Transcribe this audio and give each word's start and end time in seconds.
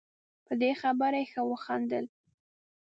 په 0.45 0.53
دې 0.61 0.71
خبره 0.81 1.17
یې 1.21 1.27
ښه 1.31 1.41
وخندل. 1.51 2.05